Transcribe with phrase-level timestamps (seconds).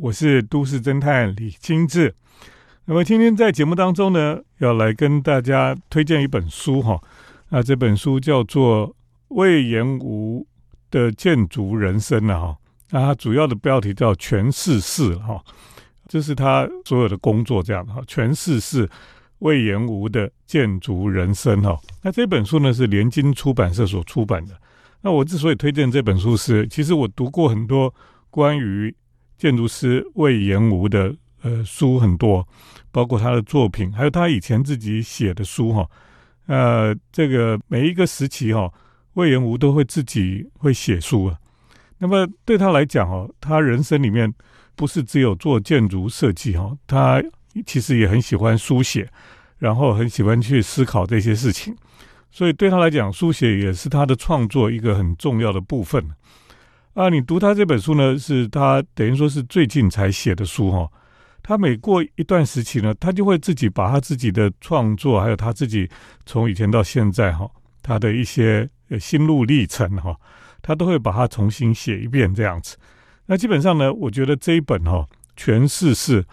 [0.00, 2.14] 我是都市侦探李金志。
[2.84, 7.00] 那么今天在节目当中呢，要来跟大家推荐一本书哈。
[7.48, 8.94] 那这本书叫做
[9.28, 10.46] 魏延吴
[10.88, 12.56] 的建筑人生了哈。
[12.90, 15.42] 那它主要的标题叫全世事哈，
[16.06, 18.00] 这是他所有的工作这样的哈。
[18.06, 18.88] 全世事
[19.40, 21.76] 魏延吴的建筑人生哈。
[22.02, 24.54] 那这本书呢是联经出版社所出版的。
[25.00, 27.92] 那我之所以推荐这本书是，其实我读过很多
[28.30, 28.94] 关于
[29.38, 31.14] 建筑师魏延吴的。
[31.42, 32.44] 呃，书很多，
[32.90, 35.88] 包括他的作品，还有他以前自己写的书哈。
[36.46, 38.68] 呃，这个每一个时期哈，
[39.12, 41.38] 魏延吴都会自己会写书啊。
[41.98, 44.34] 那么对他来讲哦，他人生里面
[44.74, 47.22] 不是只有做建筑设计哈，他
[47.64, 49.08] 其实也很喜欢书写，
[49.58, 51.72] 然后很喜欢去思考这些事情。
[52.32, 56.04] 所以对他来讲，书写也是他的创作一个很重要的部分。
[56.98, 60.90] 啊，你读他这本书呢，是他等于说是最近才写的书哈。
[61.44, 65.88] 他每过一段时期呢，他就会自己把他自己的创作，还有他自己
[66.26, 67.48] 从以前到现在哈，
[67.82, 70.18] 他的一些心路历程哈，
[70.60, 72.76] 他都会把它重新写一遍这样子。
[73.26, 75.06] 那基本上呢，我觉得这一本哈，
[75.36, 76.26] 全是是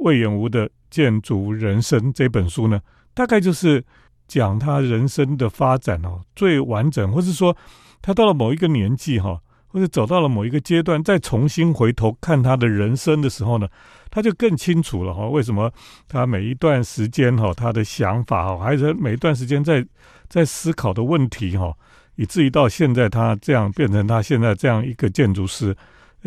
[0.00, 2.80] 魏延吴的建筑人生这本书呢，
[3.14, 3.84] 大概就是
[4.26, 7.56] 讲他人生的发展哦，最完整，或是说
[8.02, 9.40] 他到了某一个年纪哈。
[9.72, 13.68] 或者走到了某一个阶段，再重新回头看他的人生的时候呢，
[14.10, 15.28] 他就更清楚了哈。
[15.28, 15.72] 为什么
[16.08, 19.86] 他每一段时间哈，他的想法哈，还是每一段时间在
[20.28, 21.72] 在思考的问题哈，
[22.16, 25.76] 以至于到现在他这样变成他现在这样一个建筑师，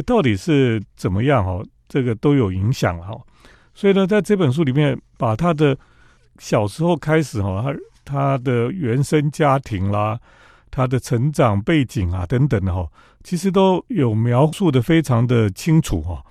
[0.06, 1.62] 到底是怎么样哈？
[1.90, 3.14] 这个都有影响哈。
[3.74, 5.78] 所以呢，在这本书里面，把他的
[6.40, 10.18] 小时候开始哈，他他的原生家庭啦。
[10.76, 12.84] 他的成长背景啊，等等的哈，
[13.24, 16.24] 其实都有描述的非常的清楚哈。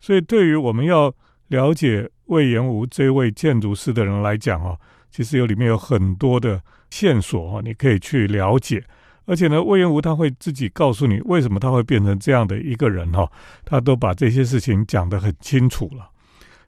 [0.00, 1.12] 所以对于我们要
[1.48, 4.78] 了解魏延吾这位建筑师的人来讲哈，
[5.10, 8.82] 其实有里面有很多的线索哈，你可以去了解。
[9.26, 13.30] 而且呢，魏延吾他会自己告诉你为什么他会变成这样的一个人哈，
[13.64, 16.10] 他都把这些事情讲得很清楚了。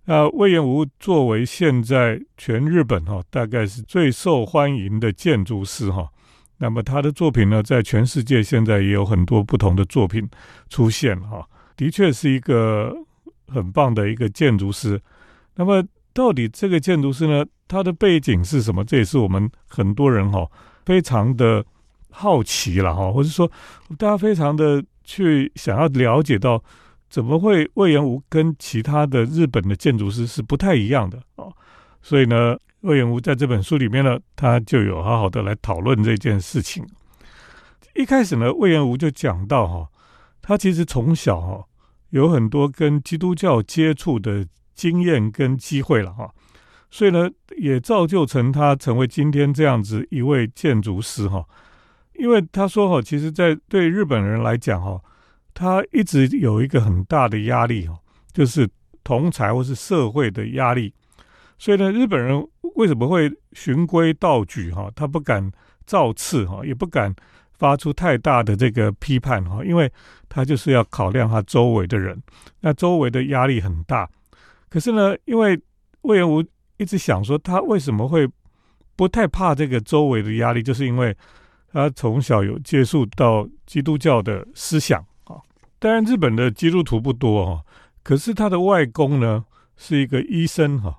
[0.04, 6.08] 那魏延吾作为现在全日本哈，大概是最受欢迎的建筑师哈。
[6.62, 10.30] 那么他的作品呢，在全世界现在也有很多不同的作品
[10.68, 11.44] 出现哈，
[11.76, 12.94] 的确是一个
[13.48, 15.02] 很棒的一个建筑师。
[15.56, 18.84] 那么到底这个建筑师呢，他的背景是什么？
[18.84, 20.48] 这也是我们很多人哈
[20.86, 21.64] 非常的
[22.10, 23.50] 好奇了哈，或者说
[23.98, 26.62] 大家非常的去想要了解到，
[27.10, 31.50] 怎么会魏延吴跟其他的日本的建筑师是不太一样的啊？
[32.02, 32.56] 所以呢。
[32.82, 36.84] 魏延吴在这本书里面呢，他就有好好的来讨论这件事情。
[37.94, 39.88] 一开始呢，魏延吴就讲到哈，
[40.40, 41.64] 他其实从小哈
[42.10, 46.30] 有很多跟基督教接触的经验跟机会了哈，
[46.90, 51.44] 所以呢，也造就成他成为今天这样子一位建筑师哈。
[52.14, 55.00] 因为他说哈，其实，在对日本人来讲哈，
[55.54, 57.96] 他一直有一个很大的压力哈，
[58.32, 58.68] 就是
[59.04, 60.92] 同才或是社会的压力。
[61.58, 62.44] 所以呢，日本人
[62.82, 64.90] 为什么会循规蹈矩哈？
[64.96, 65.52] 他不敢
[65.86, 67.14] 造次哈，也不敢
[67.52, 69.88] 发出太大的这个批判哈，因为
[70.28, 72.20] 他就是要考量他周围的人，
[72.58, 74.10] 那周围的压力很大。
[74.68, 75.56] 可是呢，因为
[76.00, 76.44] 魏延吴
[76.76, 78.28] 一直想说，他为什么会
[78.96, 81.16] 不太怕这个周围的压力，就是因为
[81.72, 85.38] 他从小有接触到基督教的思想啊。
[85.78, 87.62] 当然，日本的基督徒不多哈，
[88.02, 89.44] 可是他的外公呢
[89.76, 90.98] 是一个医生哈。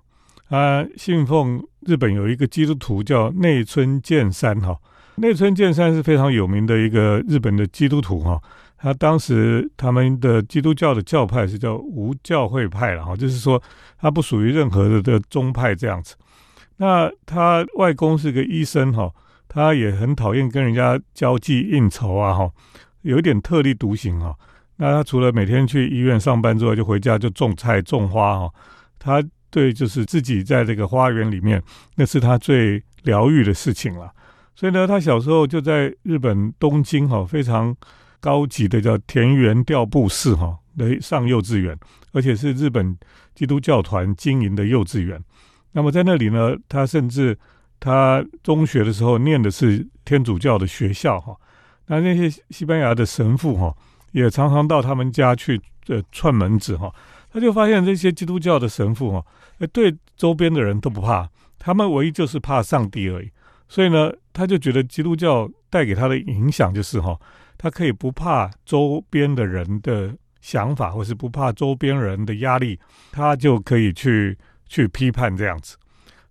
[0.50, 4.78] 他信奉日本有一个基督徒叫内村健三哈，
[5.16, 8.42] 内村健三是非常有名的一个日本的基督徒哈。
[8.78, 13.62] 他当时他们的基督教的教派是叫无教会派了哈，就是说
[13.98, 16.16] 他不属于任何的的宗派这样子。
[16.78, 19.10] 那他外公是个医生哈，
[19.48, 22.52] 他也很讨厌跟人家交际应酬啊哈，
[23.04, 24.36] 有一点特立独行哈。
[24.78, 28.54] 那他除了每天去医院上班之外，就回家就种菜种花哈，
[29.00, 29.24] 他。
[29.54, 31.62] 对，就是自己在这个花园里面，
[31.96, 34.12] 那是他最疗愈的事情了。
[34.56, 37.76] 所以呢，他小时候就在日本东京哈非常
[38.20, 41.78] 高级的叫田园调布寺哈来上幼稚园，
[42.14, 42.98] 而且是日本
[43.36, 45.24] 基督教团经营的幼稚园。
[45.74, 47.38] 那么在那里呢，他甚至
[47.80, 51.38] 他中学的时候念的是天主教的学校哈。
[51.86, 53.72] 那那些西班牙的神父哈
[54.14, 56.92] 也常常到他们家去呃串门子哈。
[57.34, 59.26] 他就发现这些基督教的神父哈，
[59.72, 61.28] 对周边的人都不怕，
[61.58, 63.32] 他们唯一就是怕上帝而已。
[63.68, 67.20] 所以呢，他就觉得基督教带给他的影响就是哈，
[67.58, 72.80] 他可以不怕周边的人的想法，或是不怕周边人的压力，
[73.12, 74.38] 他就可以去
[74.68, 75.76] 去批判这样子。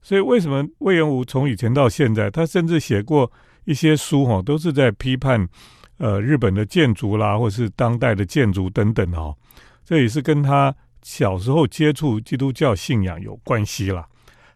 [0.03, 3.31] 所以为什么魏延武从以前到现在，他甚至写过
[3.65, 5.49] 一些书哈，都是在批判
[5.99, 9.37] 呃日本的建筑啦，或是当代的建筑等等哦。
[9.85, 10.73] 这也是跟他
[11.03, 14.07] 小时候接触基督教信仰有关系啦。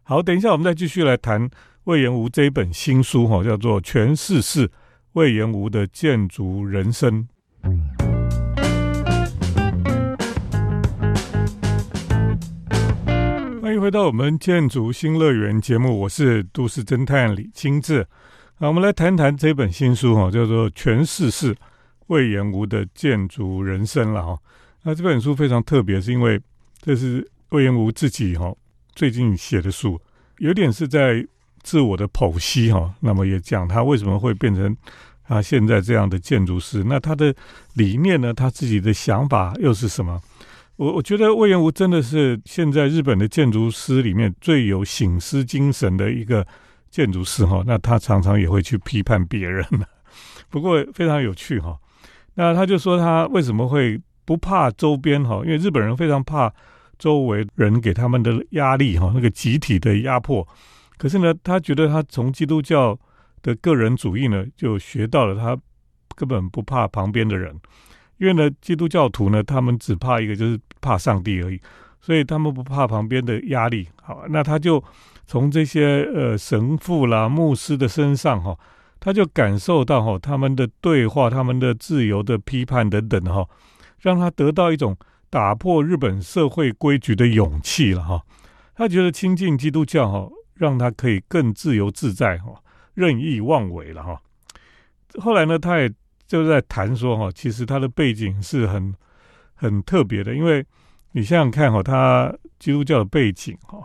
[0.03, 1.51] 好，等一下我们再继续来谈
[1.85, 4.71] 魏延吴这本新书哈，叫做《全世事
[5.13, 7.27] 魏延吴的建筑人生》。
[13.61, 18.07] 欢迎回到我们建筑新乐园节目，我是都市侦探李清志。
[18.55, 21.57] 好，我们来谈谈这本新书哈，叫做《全世事
[22.07, 24.39] 魏延吴的建筑人生》了哈。
[24.87, 26.41] 那这本书非常特别，是因为
[26.81, 28.55] 这是魏延吴自己哈
[28.94, 30.00] 最近写的书，
[30.38, 31.27] 有点是在
[31.65, 32.94] 自我的剖析哈。
[33.00, 34.77] 那么也讲他为什么会变成
[35.27, 36.85] 他现在这样的建筑师。
[36.85, 37.35] 那他的
[37.75, 38.33] 理念呢？
[38.33, 40.23] 他自己的想法又是什么？
[40.77, 46.47] 我我觉得魏延吴真的是现在日本的建筑师里面最有醒思精神的一个
[46.93, 47.61] 建筑师哈。
[47.67, 49.67] 那他常常也会去批判别人，
[50.49, 51.77] 不过非常有趣哈。
[52.35, 55.40] 那他就说他为什么会不怕周边哈？
[55.44, 56.52] 因为日本人非常怕
[56.99, 60.46] 周围人给他们的压力哈，那个集体的压迫。
[60.99, 62.99] 可是呢，他觉得他从基督教
[63.40, 65.56] 的个人主义呢，就学到了他
[66.14, 67.55] 根本不怕旁边的人。
[68.19, 71.61] 因为呢，基督教徒呢，他们只怕一个，就是怕上帝而已，
[72.00, 73.87] 所以他们不怕旁边的压力。
[74.02, 74.82] 好，那他就
[75.26, 78.58] 从这些呃神父啦、牧师的身上哈，
[78.99, 83.46] 他就感受到哈他们的对话、他们的自由的批判等等哈，
[84.06, 84.97] 让他得到一种
[85.29, 88.23] 打破日本社会规矩的勇气了哈。
[88.76, 92.55] 他觉得亲近基督教哈，让他可以更自由自在哈，
[92.94, 94.20] 任意妄为了哈。
[95.19, 95.93] 后来呢，他也。
[96.29, 98.93] 就在谈说哈，其实他的背景是很
[99.55, 100.67] 很特别的，因为
[101.12, 103.79] 你想想看哈，他基督教的背景哈，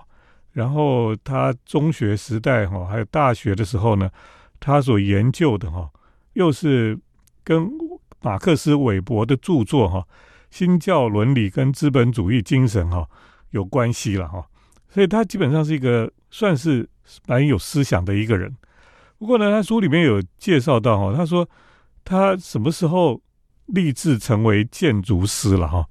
[0.51, 4.09] 然后他中学时代哈，还有大学的时候呢，
[4.59, 5.88] 他所研究的哈，
[6.33, 6.97] 又是
[7.44, 7.69] 跟
[8.21, 10.00] 马克思韦伯的著作哈
[10.50, 13.07] 《新教伦理跟资本主义精神》哈
[13.50, 14.45] 有关系了哈，
[14.89, 16.89] 所以他基本上是一个算是
[17.27, 18.56] 蛮有思想的一个人。
[19.18, 21.47] 不过呢，他书里面有介绍到哈，他说。
[22.03, 23.21] 他什么时候
[23.68, 25.85] 立志成为建筑师了哈？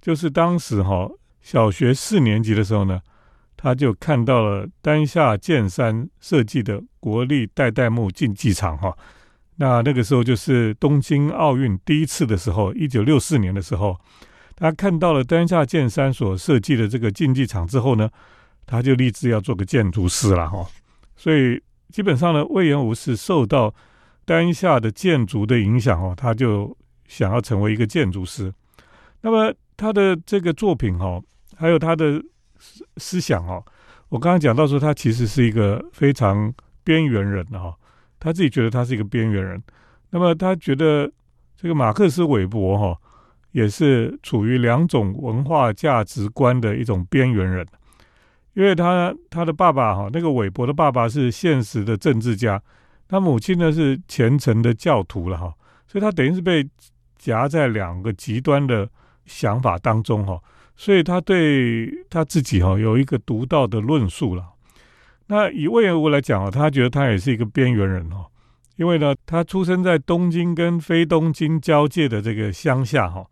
[0.00, 1.06] 就是当时哈
[1.42, 2.98] 小学四年级的时候呢，
[3.54, 8.96] 他就看到了丹下健三设计的国立代代木竞技场哈。
[9.56, 13.98] 那那个时候就是东京奥运第一次的时候，一九六四年的时候，
[14.56, 18.10] 他看到了丹下健三所设计的这个竞技场之后呢，
[18.66, 20.66] 他就立志要做个建筑师了哈。
[21.16, 23.74] 所以基本上呢，魏延武是受到。
[24.26, 26.74] 丹下的建筑的影响哦，他就
[27.06, 28.50] 想要成为一个建筑师。
[29.20, 31.20] 那么他的这个作品哈，
[31.54, 32.18] 还有他的
[32.58, 33.62] 思思想哦，
[34.08, 36.50] 我刚刚讲到说，他其实是一个非常
[36.82, 37.76] 边缘人哈，
[38.24, 39.62] 他自己觉得他是一个边缘人。
[40.08, 41.12] 那么他觉得
[41.54, 42.98] 这个马克思韦伯哈，
[43.52, 47.66] 也是处于两种文化价值观的一种边缘人，
[48.54, 52.62] 因为他他的爸爸哈，那个韦伯的爸爸是现实的政治家。
[53.06, 55.52] 他母亲呢是虔诚的教徒了哈，
[55.86, 56.66] 所以他等于是被
[57.18, 58.88] 夹在两个极端的
[59.26, 60.40] 想法当中哈，
[60.74, 64.53] 所以他对他自己哈有一个独到的论述了。
[65.26, 68.26] 那以魏延武来讲啊，他觉得他也是一个边缘人哦，
[68.76, 73.26] 因为呢，他出生在东京跟非东京交界的这个乡下哈，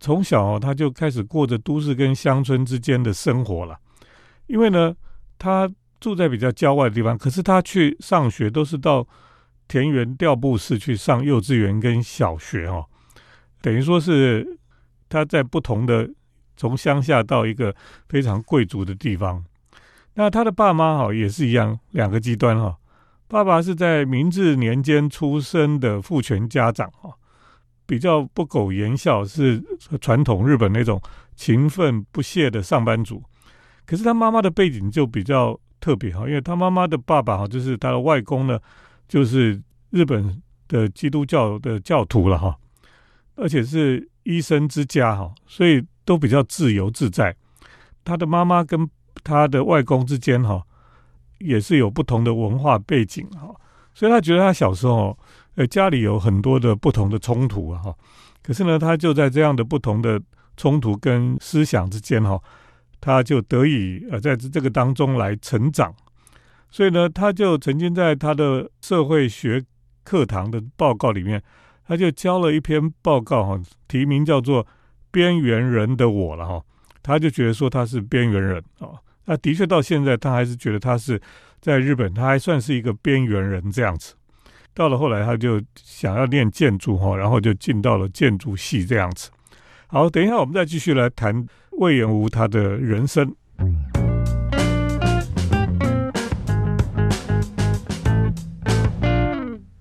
[0.00, 3.78] 从小哦他就开始过着都市跟乡村之间的生活了，
[4.46, 4.94] 因为呢
[5.38, 5.70] 他。
[5.98, 9.04] 住在比较郊外的地方，可是他去上学都是到
[9.66, 12.84] 田园调布市去上幼稚园跟小学哦，
[13.62, 14.58] 等于说是
[15.08, 16.08] 他在不同的
[16.54, 17.74] 从乡下到一个
[18.10, 19.42] 非常贵族的地方。
[20.16, 22.76] 那他的爸妈哈也是一样，两个极端哈。
[23.28, 27.14] 爸爸是在明治年间出生的父权家长哈，
[27.86, 29.62] 比较不苟言笑，是
[30.00, 31.00] 传统日本那种
[31.36, 33.22] 勤奋不懈的上班族。
[33.86, 35.58] 可是他妈妈的背景就比较。
[35.78, 38.58] 特别哈，因为他妈妈的爸爸哈，就是他的外公呢，
[39.06, 42.56] 就是日本的基督教的教徒了哈，
[43.36, 47.36] 而且是医生之家哈，所以都比较自由自在。
[48.02, 48.88] 他的妈妈跟
[49.26, 50.62] 他的外公之间哈，
[51.38, 53.52] 也是有不同的文化背景哈，
[53.92, 55.18] 所以他觉得他小时候
[55.56, 57.94] 呃家里有很多的不同的冲突啊哈，
[58.40, 60.22] 可是呢，他就在这样的不同的
[60.56, 62.40] 冲突跟思想之间哈。
[62.98, 65.94] 他就得以呃在这个当中来成长，
[66.70, 69.62] 所以呢，他就曾经在他的社会学
[70.02, 71.40] 课堂的报告里面，
[71.86, 74.64] 他就交了一篇报告哈，题名叫做
[75.10, 76.62] 《边缘人的我了哈，
[77.02, 78.98] 他就觉得说他是边缘人啊。
[79.28, 81.20] 那的确到现在，他还是觉得他是
[81.60, 84.14] 在日本，他还算是一个边缘人这样子。
[84.72, 89.30] 到了后来，他就想要练建筑哈，然后就进到了建筑系这样子。
[89.88, 93.34] 好，等一下我们再继续来谈魏延吾他的人生。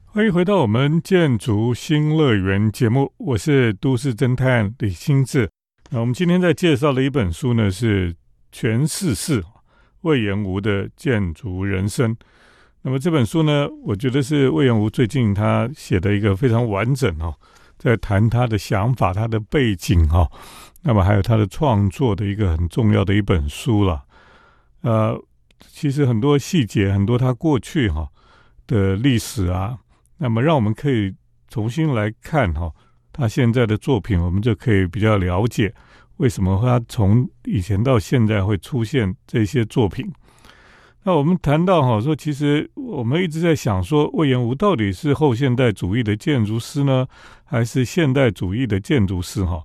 [0.06, 5.50] 欢迎回到我们建筑新乐园节目，我是都市侦探李新志。
[5.92, 8.16] 那我们今天在介绍的一本书呢，是
[8.58, 9.44] 全世事
[10.04, 12.16] 魏延吾的建筑人生。
[12.84, 17.36] 那么这本书呢，我觉得是魏延吾最近他写的一个非常完整哦，
[17.78, 20.32] 在谈他的想法、他的背景哈，
[20.84, 24.06] 那么还有他的创作的一个很重要的一本书了。
[24.84, 25.22] 呃，
[25.60, 28.08] 其实很多细节，很多他过去哈
[28.68, 29.78] 的历史啊。
[30.20, 31.14] 那么，让我们可以
[31.50, 32.72] 重新来看哈，
[33.12, 35.76] 他现在的作品，我们就可以比较了解
[36.18, 40.12] 为什么他从以前到现在会出现这些作品。
[41.04, 47.06] 那我们谈到哈，说其实我们一直在想说，魏延吾到底是后现代主义的建筑师呢，
[47.44, 49.64] 还是现代主义的建筑师哈？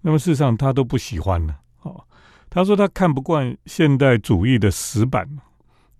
[0.00, 1.56] 那么事实上，他都不喜欢呢。
[1.82, 2.04] 哦，
[2.48, 5.28] 他说他看不惯现代主义的死板，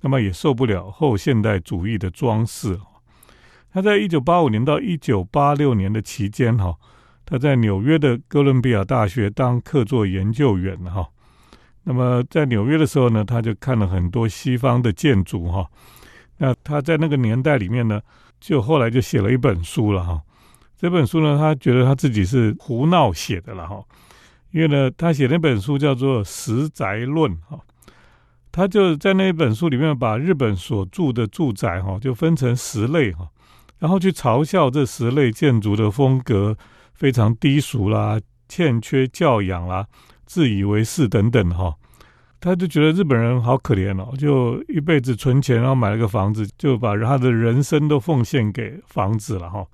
[0.01, 2.81] 那么也受不了后现代主义的装饰。
[3.71, 6.75] 他在一九八五年到一九八六年的期间，哈，
[7.31, 11.07] 他在纽约的哥伦比亚大学当客座研究员，哈。
[11.83, 15.69] 那么在纽约的时候呢，他就看了很多西方的建筑，哈。
[16.39, 18.01] 那他在那个年代里面呢，
[18.41, 20.23] 就后来就写了一本书了，哈。
[20.79, 23.85] 这本书呢，他觉得他自己是胡闹写的了，哈。
[24.51, 27.61] 因为呢，他写那本书叫做《十宅论》，哈。
[28.51, 33.29] 他就在那本书里面把日本所住的住宅，哈，就分成十类，哈。
[33.81, 36.57] 然后去嘲笑这十类建筑的风格
[36.99, 39.87] 非常低俗啦，欠缺教养啦，
[40.27, 41.73] 自以为是等等哈，
[42.41, 49.65] 他就觉得日本人好可怜哦，就一辈子存钱，然后买了个房子，就把他的人生都奉献给房子了哈。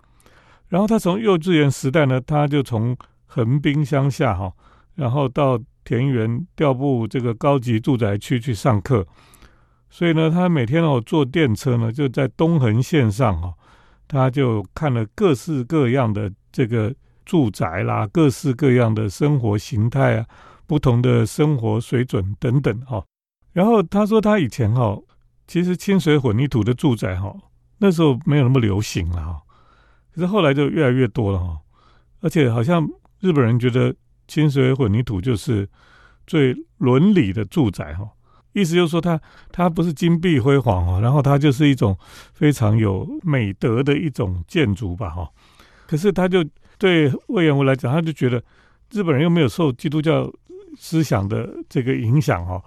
[0.68, 4.52] 然后他从幼稚园时代呢，他就从横滨乡下哈，
[4.94, 9.06] 然后到田园调布这个高级住宅区去上课，
[9.88, 13.54] 所以呢，他每天哦坐电车呢，就在东横线上哈。
[14.06, 20.26] 他就看了各式各样的这个住宅啦，各式各样的生活形态啊，
[20.66, 23.04] 不同的生活水准等等哈。
[23.52, 24.98] 然后他说，他以前哈，
[25.46, 27.34] 其实清水混凝土的住宅哈，
[27.78, 29.40] 那时候没有那么流行了哈。
[30.14, 31.58] 可是后来就越来越多了哈，
[32.20, 32.88] 而且好像
[33.20, 33.94] 日本人觉得
[34.28, 35.68] 清水混凝土就是
[36.26, 38.08] 最伦理的住宅哈。
[38.52, 41.98] 意思就是说，它它不是金碧辉煌哦，然后它就是一种
[42.32, 45.28] 非常有美德的一种建筑吧哈。
[45.86, 46.42] 可是他就
[46.84, 48.42] 对魏延吾来讲，他就觉得
[48.90, 50.30] 日本人又没有受基督教
[50.76, 52.62] 思想的这个影响哈，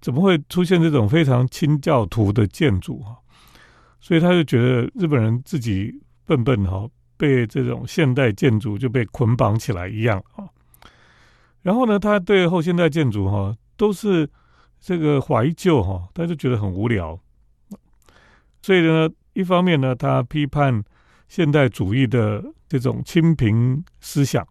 [0.00, 3.16] 怎么会出现这种非常清教徒的建筑哈？
[4.00, 5.94] 所以他就觉得日本人自己
[6.24, 10.48] 笨笨哈，被这种现代建筑就被捆绑起来一样啊。
[11.62, 14.28] 然后呢，他对后现代建筑哈都是。
[14.86, 17.18] 这个怀旧哈，他就觉得很无聊，
[18.60, 20.84] 所以呢，一方面呢，他批判
[21.34, 24.46] 现代主义的这种清贫思想，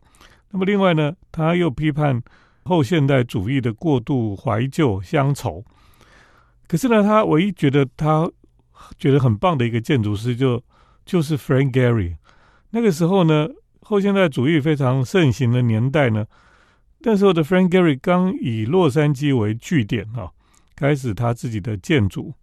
[0.51, 2.21] 那么另外呢，他又批判
[2.65, 5.63] 后现代主义的过度怀旧乡愁。
[6.67, 8.29] 可是呢，他唯一觉得他
[8.99, 10.61] 觉得很棒的一个建筑师，就
[11.05, 12.17] 就是 Frank Gehry。
[12.71, 13.47] 那个时候呢，
[13.79, 16.25] 后现代主义非常盛行的年代呢。
[16.99, 20.31] 那时候的 Frank Gehry 刚以洛杉矶为据点啊，
[20.75, 22.33] 开始他自己的建筑。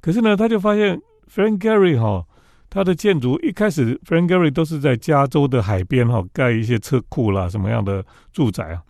[0.00, 1.00] 可是呢，他就发现
[1.32, 2.26] Frank Gehry 哈，
[2.70, 8.82] 他的建筑一开始 Frank Gehry 都是在加州的海边哈，盖一些车库啦，什么样的住宅啊？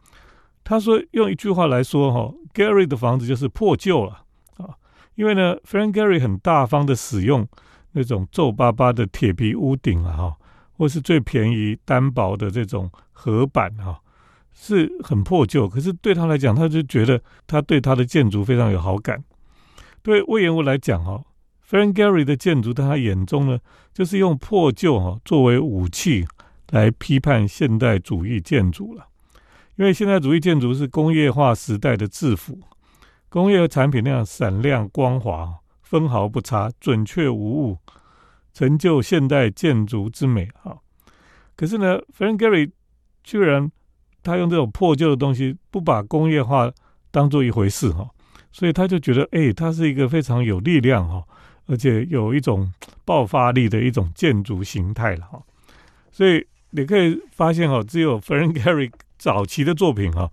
[0.62, 4.22] 他说用一句话来说哈，Gehry 的房子就是破旧了
[4.58, 4.76] 啊，
[5.14, 7.48] 因为呢，Frank Gehry 很大方的使用
[7.92, 10.36] 那种皱巴巴的铁皮屋顶啊哈，
[10.76, 13.98] 或是最便宜单薄的这种合板哈。
[14.52, 19.22] 是很破旧，可是对他来讲，他就觉得他对他的建筑非常有好感。
[20.02, 21.22] 对魏延吾来讲，哈
[21.70, 23.60] ，Frank Gehry 的建筑在他眼中呢，
[23.94, 26.26] 就是用破旧哈作为武器
[26.70, 29.06] 来批判现代主义建筑了。
[29.76, 32.58] 因为现代主义建筑是工业化时代的制服，
[33.28, 37.78] 工业产品那样闪亮光滑，分毫不差，准确无误，
[38.52, 40.48] 成就现代建筑之美。
[40.62, 40.78] 哈，
[41.54, 42.72] 可是呢，Frank Gehry
[43.22, 43.70] 居然。
[44.22, 46.70] 他用这种破旧的东西，不把工业化
[47.10, 48.06] 当做一回事哈，
[48.52, 51.24] 所以他就觉得，哎，它是一个非常有力量哈，
[51.70, 52.70] 而且有一种
[53.04, 55.40] 爆发力的一种建筑形态了哈。
[56.10, 60.28] 所以你可以发现哦，只有 Frank Gehry 早期的作品哈，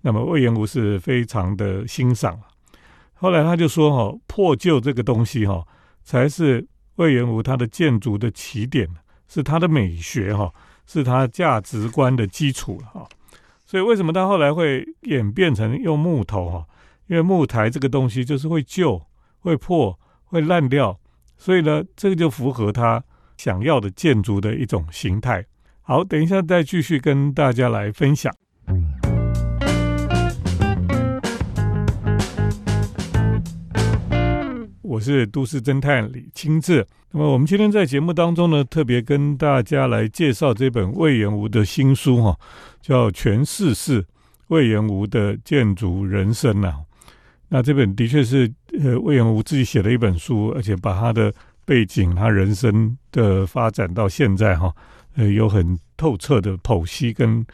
[0.00, 2.40] 那么魏延吴是非常的欣赏。
[3.14, 5.64] 后来他就说哈，破旧这个东西哈，
[6.02, 6.66] 才是
[6.96, 8.88] 魏延吴他的建筑的起点，
[9.28, 10.52] 是他的美学哈，
[10.86, 13.06] 是他价值观的基础哈。
[13.64, 16.66] 所以为什么他后来会演变成用木头哈？
[17.06, 19.00] 因为木材这个东西就是会旧、
[19.40, 19.98] 会破、
[20.30, 20.96] 会烂掉，
[21.36, 23.02] 所以呢，这个就符合他
[23.36, 25.44] 想要的建筑的一种形态。
[25.82, 28.32] 好，等一下再继续跟大家来分享。
[34.82, 36.86] 我是都市侦探李清志。
[37.10, 42.38] 那么我们今天在节目当中呢，特别跟大家来介绍这本魏延吴的新书哈，
[42.80, 44.06] 叫《全世事
[44.46, 46.84] 魏延吴的建筑人生》呐。
[47.52, 51.32] 那这本的确是呃魏延吴自己写的一本书，而且把他的
[51.64, 54.74] 背景、他人生的发展到现在哈，
[55.16, 57.44] 呃有很透彻的剖析跟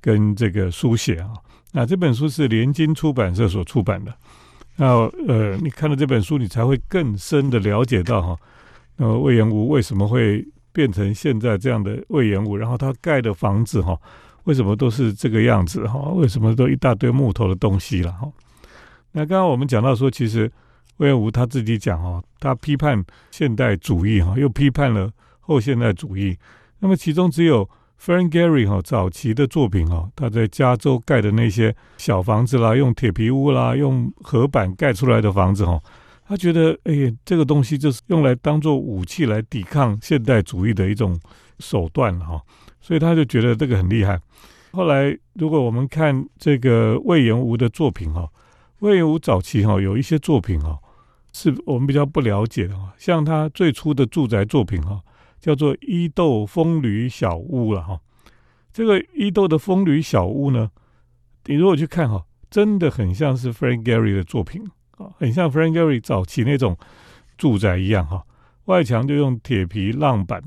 [0.00, 1.30] 跟这个书写啊。
[1.72, 4.14] 那这本书是联经出版社所出版的。
[4.76, 4.86] 那
[5.26, 8.36] 呃，你看了这本书，你才会更深的了解到哈，
[8.96, 12.56] 那魏延吴为什么会变成现在这样的魏延吴？
[12.56, 13.98] 然后他盖的房子哈，
[14.44, 15.98] 为什么都是这个样子哈？
[16.10, 18.30] 为什么都一大堆木头的东西了哈？
[19.12, 20.50] 那刚刚我们讲到说，其实
[20.98, 25.10] 魏延吴他自己讲哦，他批判现代主义哈，又批判了
[25.40, 26.36] 后现代主义，
[26.80, 27.68] 那么其中只有。
[27.98, 35.80] Frank Gehry 哈早期的作品哦，他在加州盖的那些小房子啦，用铁皮屋啦，用合板盖出来的房子哈，
[36.28, 36.92] 他觉得哎，
[37.24, 41.18] 这个东西就是用来当做武器来抵抗现代主义的一种
[41.58, 42.38] 手段哈，
[42.82, 44.20] 所以他就觉得这个很厉害。
[44.72, 48.28] 后来如果我们看这个魏延吴的作品哈，
[48.80, 50.78] 魏延吴早期哈有一些作品哈，
[51.36, 55.02] 是我们比较不了解的哈，像他最初的住宅作品哈。
[55.38, 58.00] 叫做伊豆风吕小屋了哈，
[58.72, 60.70] 这个伊豆的风吕小屋呢，
[61.44, 66.76] 你如果去看哈，真的很像是 Frank Gehry 的作品啊，很像 Frank Gehry 早期那种
[67.36, 68.24] 住宅一样哈，
[68.64, 70.42] 外墙就用铁皮浪板，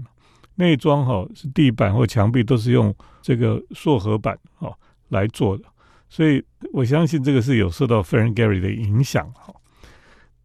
[0.56, 4.74] 内装哈是地板或墙壁都是用这个塑合板哈
[5.10, 5.64] 来做的，
[6.10, 9.54] 所以我相信这个是有受到 Frank Gehry 的影响哈。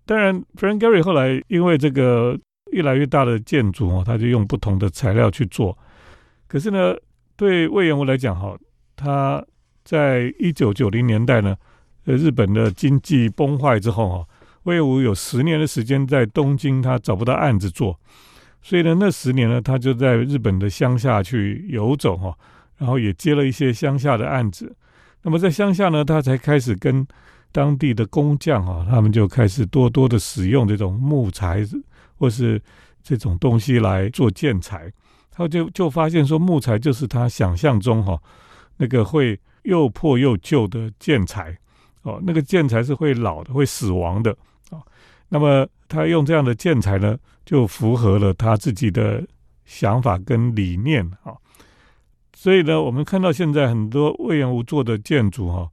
[0.06, 2.38] 当然，Frank Gehry 后来因为这个。
[2.72, 5.78] 越来越大的建筑哦，他就用不同的材料去做。
[6.48, 6.92] 可是呢，
[7.36, 8.58] 对魏延吴来讲哈，
[8.96, 9.44] 他
[9.84, 11.54] 在一九九零年代呢，
[12.06, 14.28] 呃，日本的经济崩坏之后哈，
[14.64, 17.96] 魏延吴有十年的时间在东京，他找不到案子做，
[18.60, 22.36] 所以呢，那十年呢，他就在日本的乡下去游走哈，
[22.78, 24.74] 然后也接了一些乡下的案子。
[25.22, 27.06] 那么在乡下呢，他才开始跟
[27.54, 31.66] 当地的工匠啊，他们就开始多多的使用这种木材。
[32.16, 32.62] 或是
[33.02, 34.90] 这种东西来做建材，
[35.32, 38.16] 他就就发现说木材就是他想象中哈
[38.76, 41.54] 那个会又破又旧的建材
[42.02, 44.30] 哦，那个建材是会老的、会死亡的
[44.70, 44.78] 啊。
[45.28, 49.26] 那么他用这样的建材呢，就符合了他自己的
[49.64, 51.34] 想法跟理念啊。
[52.32, 55.68] 所以呢，我们看到现在很多魏延吴做的建筑哈，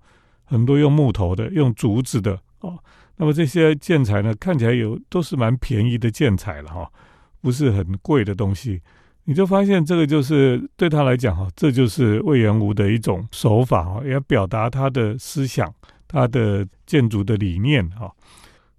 [0.52, 2.78] 很多用木头的、用竹子的哦。
[3.16, 6.92] 那么这些建材呢，看起来有都是蛮便宜的建材了哈，
[7.40, 8.82] 不是很贵的东西。
[9.24, 15.74] 你就发现这个就是对他来讲哈，这就是魏延吴的一种手法哈，也表达他的思想、
[16.08, 18.12] 他的建筑的理念哈。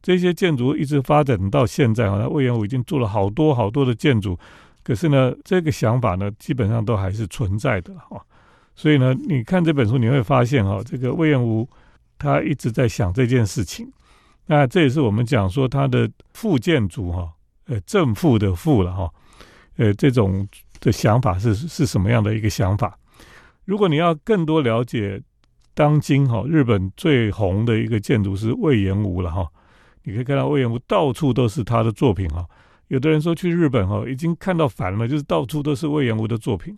[0.02, 4.37] 这些建筑一直发展到现在哈，魏元武已经做了好多好多的建筑，
[4.82, 8.20] 可是呢，这个想法呢，基本上都还是存在的哈。
[8.74, 11.68] 所以呢，你看这本书你会发现哈，这个魏延吴
[12.18, 13.90] 他一直在想这件事情。
[14.46, 17.30] 那这也是我们讲说他的副建筑哈，
[17.66, 19.11] 呃，正负的负了哈，
[19.76, 20.46] 呃，这种
[20.80, 22.98] 的想法是是什么样的一个想法？
[23.64, 25.22] 如果你要更多了解
[25.74, 29.46] 当今哈日本最红的一个建筑师魏延吴了哈，
[30.02, 32.44] 你可以看到魏延吴到处都是他的作品哈。
[32.88, 36.76] 有的人说去日本哈已经看到烦了，就是到处都是魏延吴的作品。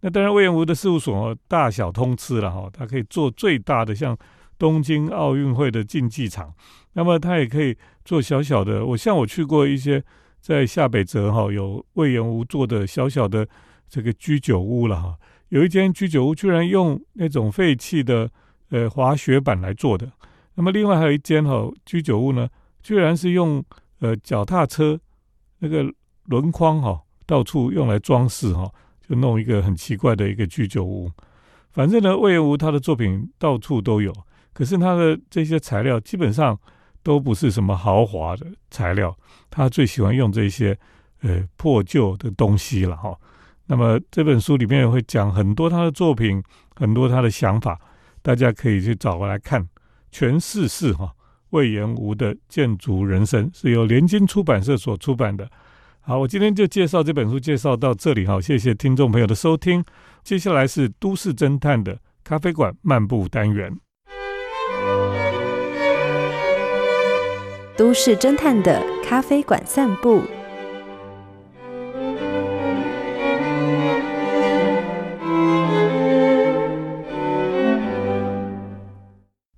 [0.00, 4.16] 那当然魏延吴的事务所大小通吃了哈，他可以做最大的像。
[4.58, 6.50] 东京奥运会的竞技场，
[6.94, 8.86] 那么他也可以做小小的。
[8.86, 10.02] 我像我去过一些
[10.40, 13.46] 在下北泽哈，有魏延吴做的小小的
[13.86, 15.14] 这个居酒屋了哈。
[15.50, 18.30] 有一间居酒屋居然用那种废弃的
[18.70, 20.10] 呃滑雪板来做的。
[20.54, 22.48] 那么另外还有一间哈居酒屋呢，
[22.82, 23.62] 居然是用
[24.00, 24.98] 呃脚踏车
[25.58, 25.84] 那个
[26.24, 28.72] 轮框哈到处用来装饰哈，
[29.08, 31.10] 就弄一个很奇怪的一个居酒屋。
[31.72, 34.12] 反正呢，魏延吴他的作品到处都有。
[34.52, 36.58] 可是他的这些材料基本上
[37.02, 39.14] 都不是什么豪华的材料，
[39.50, 40.76] 他最喜欢用这些
[41.20, 43.14] 呃破旧的东西了哈。
[43.66, 46.42] 那么这本书里面会讲很多他的作品，
[46.74, 47.78] 很多他的想法，
[48.22, 49.68] 大家可以去找过来看。
[50.10, 51.14] 全世世哈
[51.50, 55.50] 魏延吴的建筑人生是由联经出版社所出版的。
[56.08, 59.84] 好，我今天就介绍这本书，介绍到这里哈，谢谢听众朋友的收听。
[60.22, 63.76] 接下来是都市侦探的咖啡馆漫步单元。
[67.76, 70.22] 都市侦探的咖啡馆散步。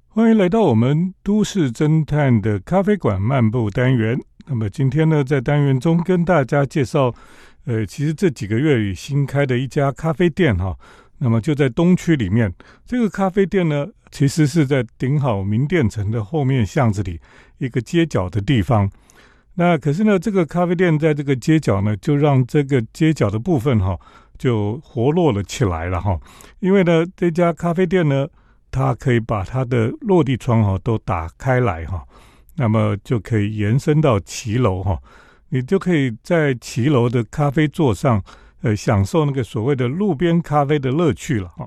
[0.08, 4.18] 欢迎来到我们都市侦探的咖啡馆漫步单元。
[4.48, 7.14] 那么今天呢，在单元中跟大家介绍，
[7.66, 10.76] 呃，其实这几个月里新开的一家咖啡店哈。
[11.18, 12.52] 那么就在东区里面，
[12.86, 17.20] 这个咖啡店呢，其实是在顶好名店城的后面巷子里
[17.58, 18.88] 一个街角的地方。
[19.54, 23.98] 那可是呢，这个咖啡店在这个街角呢，就让这个街角的部分哈，
[24.38, 26.18] 就活络了起来了哈。
[26.60, 28.28] 因为呢，这家咖啡店呢，
[28.70, 32.04] 它可以把它的落地窗哈都打开来哈，
[32.58, 34.98] 那么就可以延伸到骑楼哈，
[35.48, 38.22] 你就可以在骑楼的咖啡座上。
[38.60, 41.64] 呃，享受那个所谓的路边咖啡的乐趣了哈。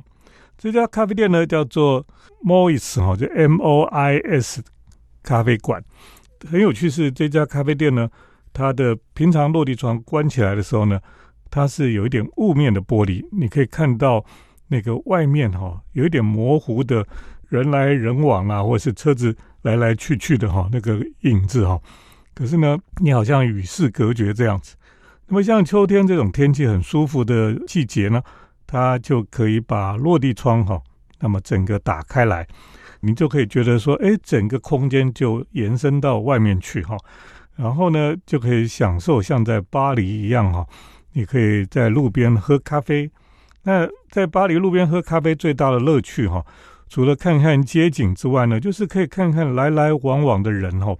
[0.57, 2.05] 这家咖啡店呢叫做
[2.43, 4.61] Mois 哈，就 M O I S
[5.23, 5.81] 咖啡馆。
[6.49, 8.09] 很有趣是这家咖啡店呢，
[8.51, 10.99] 它的平常落地窗关起来的时候呢，
[11.49, 14.25] 它是有一点雾面的玻璃，你可以看到
[14.67, 17.07] 那个外面哈有一点模糊的
[17.51, 21.77] 人来人往啊，或是车子来来去去的哈那个影子哈。
[22.33, 24.73] 可是呢，你好像与世隔绝这样子。
[25.27, 28.23] 那么像秋天这种天气很舒服的季节呢，
[28.65, 30.81] 它就可以把落地窗哈，
[31.19, 32.47] 那么整个打开来，
[33.01, 36.97] 你就可以觉得说，哎，整个空间就延伸到外面去哈，
[37.57, 40.65] 然后呢，就可以享受像在巴黎一样哈，
[41.11, 43.11] 你可以在路边喝咖啡。
[43.63, 46.43] 那在巴黎路边喝咖啡最大的乐趣哈，
[46.91, 50.93] 除了看看街景之外呢，就是可以看看来来往往的人哈。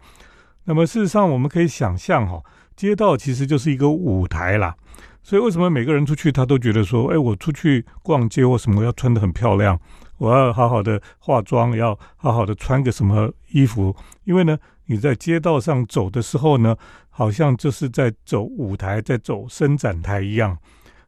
[0.63, 2.41] 那么事实上，我们可以想象哈。
[2.77, 4.73] 街道其实就是一个舞台啦，
[5.21, 9.77] 所以为什么每个人出去他都觉得说，哎，我出去逛街或什么要穿得很漂亮，
[10.17, 13.93] 我要好好的化妆，要好好的穿个什么衣服？
[14.23, 16.73] 因为呢，你在街道上走的时候呢，
[17.09, 20.57] 好像就是在走舞台，在走伸展台一样。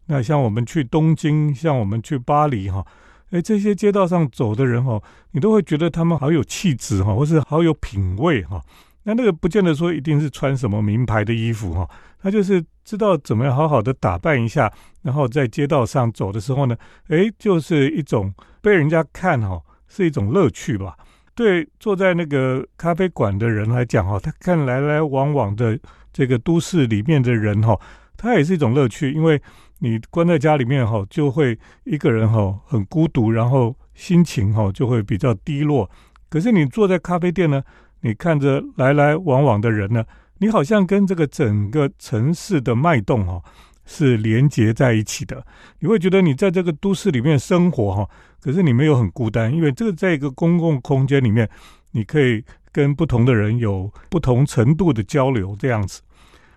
[0.07, 2.85] 那像我们去东京，像我们去巴黎哈，
[3.33, 8.61] 哎，这些街道上走的人哈，你都会觉得他们好有气质哈，或是好有品味哈。
[9.05, 11.89] 那那个不见得说一定是穿什么名牌的衣服哈，
[12.21, 20.95] 他就是知道怎么样好好的打扮一下，然后在街道上走的时候呢，诶，就是一种被人家看哈，是一种乐趣吧。
[21.33, 25.77] 对坐在那个咖啡馆的人来讲哈，他看来来往往的
[26.13, 27.75] 这个都市里面的人哈，
[28.15, 29.41] 他也是一种乐趣，因为
[29.79, 35.89] 你关在家里面哈，就会一个人哈很孤独，然后心情哈就会比较低落。
[36.29, 37.63] 可是你坐在咖啡店呢？
[38.01, 40.03] 你看着来来往往的人呢，
[40.39, 43.41] 你好像跟这个整个城市的脉动哈
[43.85, 45.45] 是连接在一起的。
[45.79, 48.09] 你会觉得你在这个都市里面生活哈，
[48.41, 51.49] 可是你没有很孤单，因为这个在一个公共空间里面，
[51.91, 56.01] 你可以跟不同的人有不同程度的交流这样子。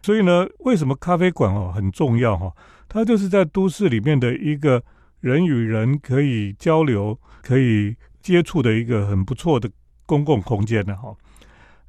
[0.06, 2.52] 所以呢，为什么咖啡馆哦很重要哈？
[2.88, 4.80] 它就是在都市里面的一个
[5.18, 9.68] 人与人可以交流、可以接触的一个很不错的
[10.06, 11.12] 公共空间的哈。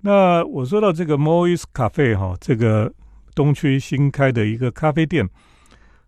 [0.02, 2.92] 那我说到这个 Mois Cafe 哈，这个
[3.36, 5.30] 东区新开的一个咖啡店，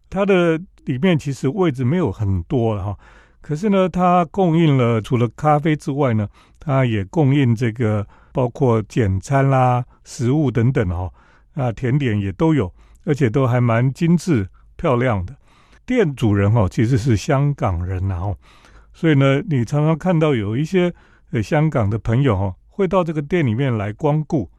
[0.10, 2.98] 它的里面其实位置没有很多了哈，
[3.40, 6.28] 可是呢，它供应了除了咖啡之外呢，
[6.60, 11.08] 它也供应这个包括简餐啦、食物等等哈，
[11.60, 12.74] 啊，甜点也都有，
[13.06, 15.36] 而且都还蛮精致漂亮的。
[15.86, 18.38] 店主人哦其实是香港人然后，
[18.94, 20.94] 所以呢，你常常看到有一些
[21.32, 22.56] 呃香港的朋友哈。
[22.80, 24.50] 会到这个店里面来光顾，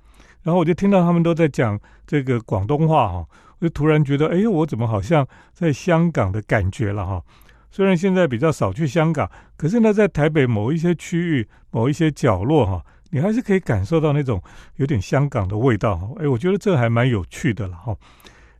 [0.43, 3.27] 然后我就听到他们都在讲这个广东话哈，
[3.59, 7.23] 我就突然觉得，哎，我怎么好像在香港的感觉了哈？
[7.71, 14.43] 虽然现在比较少去香港，可是呢，在台北某一些区域、某一些角落哈，你还是可以感受到那种
[14.77, 16.09] 有点香港的味道哈。
[16.19, 17.97] 哎，我觉得这还蛮有趣的了哈。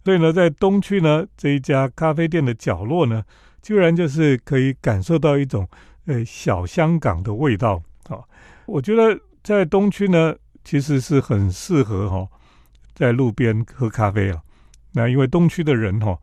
[0.05, 3.25] 所以呢，在东区呢这一家咖啡店的角落呢，
[3.63, 5.69] 居然就是可以感受到一种
[6.07, 8.21] 呃小香港的味道啊。
[8.67, 9.19] 我觉得。
[9.43, 12.29] 在东区呢，其实是很适合哈，
[12.93, 14.43] 在路边喝咖啡啊。
[14.93, 16.19] 那因为东区的人哈，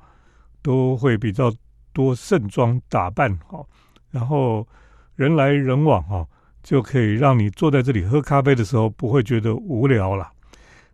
[0.61, 1.51] 都会比较
[1.91, 3.65] 多盛装打扮哈，
[4.11, 4.67] 然后
[5.15, 6.27] 人来人往哈，
[6.67, 10.29] 就可以让你坐在这里喝咖啡的时候不会觉得无聊了。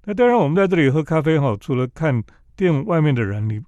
[0.03, 2.23] 那当然，我们在这里喝咖啡哈，除了看
[2.55, 3.59] 店外面的人，你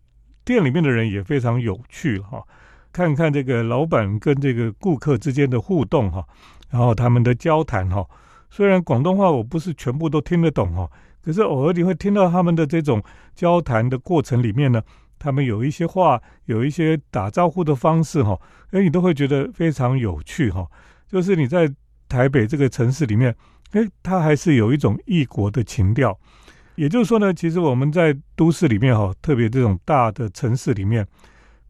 [0.43, 2.43] 店里面的人也非常有趣哈。
[2.91, 6.23] 看看这个老板跟这个顾客之间的互动哈，
[6.69, 8.05] 然后他们的交谈哈。
[8.51, 10.87] 虽然广东话我不是全部都听得懂哈，
[11.23, 13.01] 可是偶尔你会听到他们的这种
[13.33, 14.79] 交谈的过程里面呢，
[15.17, 18.39] 他们有一些话，有一些打招呼的方式哈，
[18.69, 20.67] 哎，你都会觉得非常有趣哈。
[21.07, 21.67] 就是你在
[22.07, 23.35] 台北这个城市里面，
[23.71, 26.17] 哎，它还是有一种异国的情调。
[26.75, 31.07] 也就是说呢，其实我们在都市里面哈，特别这种大的城市里面。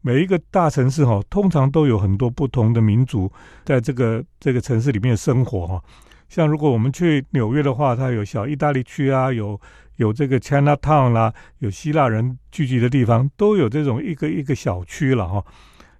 [0.02, 3.30] 每一个大城市哈，通常都有很多不同的民族
[3.64, 5.82] 在这个这个城市里面生活哈。
[6.28, 9.60] 像如果我们去纽约的话，它有小意大利区啊，有
[9.96, 15.44] 有这个 China Town 啦，有希腊人聚集的地方，都有这种一个一个小区了哈。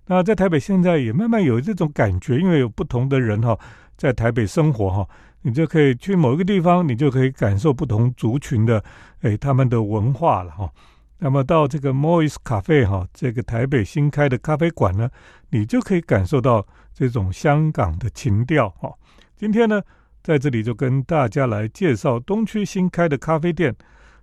[0.06, 3.58] 那在台北现在也慢慢有这种感觉，因为有不同的人哈
[3.96, 5.08] 在台北生活哈，
[5.42, 8.82] 你就可以去某一个地方，你就可以感受不同族群的
[9.20, 10.70] 哎他们的文化了哈。
[11.18, 15.08] 那么到这个 Mois 咖啡哈，这个台北新开的咖啡馆呢，
[15.48, 18.92] 你就可以感受到这种香港的情调哈。
[19.34, 19.80] 今天呢，
[20.22, 23.74] 在这里就跟大家来介绍东区新开的咖啡店，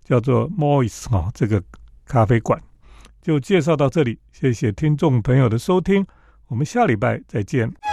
[0.04, 1.64] 叫做 Mois 哈，这个
[2.06, 2.62] 咖啡馆
[3.22, 4.20] 就介绍到这里。
[4.32, 6.06] 谢谢听众朋友的收听，
[6.48, 7.93] 我们下礼拜再见。